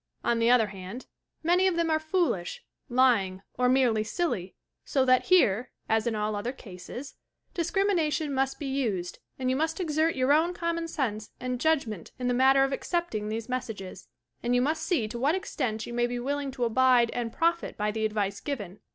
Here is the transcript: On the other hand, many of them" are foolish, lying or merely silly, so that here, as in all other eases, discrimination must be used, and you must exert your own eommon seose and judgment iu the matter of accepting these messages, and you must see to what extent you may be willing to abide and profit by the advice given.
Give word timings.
On 0.23 0.39
the 0.39 0.49
other 0.49 0.65
hand, 0.69 1.05
many 1.43 1.67
of 1.67 1.75
them" 1.75 1.91
are 1.91 1.99
foolish, 1.99 2.63
lying 2.89 3.43
or 3.53 3.69
merely 3.69 4.03
silly, 4.03 4.55
so 4.83 5.05
that 5.05 5.25
here, 5.25 5.69
as 5.87 6.07
in 6.07 6.15
all 6.15 6.35
other 6.35 6.55
eases, 6.65 7.13
discrimination 7.53 8.33
must 8.33 8.57
be 8.57 8.65
used, 8.65 9.19
and 9.37 9.51
you 9.51 9.55
must 9.55 9.79
exert 9.79 10.15
your 10.15 10.33
own 10.33 10.55
eommon 10.55 10.85
seose 10.85 11.29
and 11.39 11.61
judgment 11.61 12.13
iu 12.19 12.25
the 12.25 12.33
matter 12.33 12.63
of 12.63 12.71
accepting 12.73 13.29
these 13.29 13.47
messages, 13.47 14.07
and 14.41 14.55
you 14.55 14.61
must 14.63 14.81
see 14.81 15.07
to 15.07 15.19
what 15.19 15.35
extent 15.35 15.85
you 15.85 15.93
may 15.93 16.07
be 16.07 16.17
willing 16.17 16.49
to 16.49 16.63
abide 16.65 17.11
and 17.11 17.31
profit 17.31 17.77
by 17.77 17.91
the 17.91 18.03
advice 18.03 18.39
given. 18.39 18.79